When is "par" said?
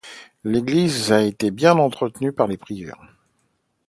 2.33-2.47